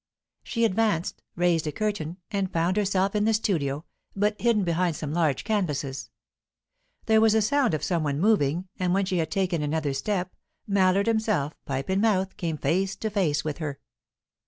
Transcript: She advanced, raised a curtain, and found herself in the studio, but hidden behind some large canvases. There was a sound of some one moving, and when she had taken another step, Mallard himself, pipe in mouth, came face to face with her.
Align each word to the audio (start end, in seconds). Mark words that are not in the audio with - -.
She 0.41 0.65
advanced, 0.65 1.21
raised 1.35 1.67
a 1.67 1.71
curtain, 1.71 2.17
and 2.31 2.51
found 2.51 2.75
herself 2.75 3.13
in 3.15 3.25
the 3.25 3.35
studio, 3.35 3.85
but 4.15 4.41
hidden 4.41 4.63
behind 4.63 4.95
some 4.95 5.13
large 5.13 5.43
canvases. 5.43 6.09
There 7.05 7.21
was 7.21 7.35
a 7.35 7.41
sound 7.43 7.75
of 7.75 7.83
some 7.83 8.01
one 8.03 8.19
moving, 8.19 8.67
and 8.79 8.95
when 8.95 9.05
she 9.05 9.17
had 9.19 9.29
taken 9.29 9.61
another 9.61 9.93
step, 9.93 10.33
Mallard 10.65 11.05
himself, 11.05 11.53
pipe 11.65 11.87
in 11.87 12.01
mouth, 12.01 12.35
came 12.35 12.57
face 12.57 12.95
to 12.95 13.11
face 13.11 13.43
with 13.45 13.59
her. 13.59 13.79